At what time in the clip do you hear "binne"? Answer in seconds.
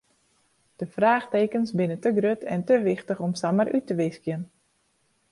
1.73-1.99